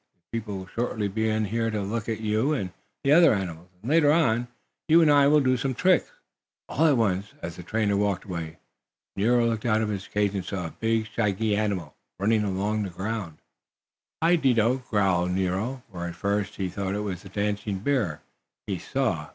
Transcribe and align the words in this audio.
The 0.15 0.39
people 0.39 0.57
will 0.57 0.65
shortly 0.67 1.07
be 1.07 1.29
in 1.29 1.45
here 1.45 1.69
to 1.69 1.79
look 1.79 2.09
at 2.09 2.21
you 2.21 2.53
and 2.53 2.71
the 3.03 3.11
other 3.11 3.35
animals, 3.35 3.69
and, 3.83 3.91
later 3.91 4.11
on, 4.11 4.47
you 4.87 4.99
and 5.03 5.11
I 5.11 5.27
will 5.27 5.41
do 5.41 5.57
some 5.57 5.75
tricks." 5.75 6.09
All 6.67 6.87
at 6.87 6.97
once, 6.97 7.35
as 7.43 7.55
the 7.55 7.61
trainer 7.61 7.95
walked 7.95 8.23
away, 8.25 8.57
Nero 9.15 9.45
looked 9.45 9.63
out 9.63 9.83
of 9.83 9.89
his 9.89 10.07
cage 10.07 10.33
and 10.33 10.43
saw 10.43 10.65
a 10.65 10.71
big 10.71 11.05
shaggy 11.05 11.55
animal 11.55 11.93
running 12.19 12.43
along 12.43 12.77
on 12.77 12.83
the 12.85 12.89
ground. 12.89 13.37
"Hello, 14.23 14.35
Dido!" 14.37 14.77
growled 14.89 15.29
Nero, 15.33 15.83
for 15.91 16.07
at 16.07 16.15
first 16.15 16.55
he 16.55 16.67
thought 16.67 16.95
it 16.95 17.01
was 17.01 17.21
the 17.21 17.29
dancing 17.29 17.77
bear 17.77 18.23
he 18.65 18.79
saw. 18.79 19.29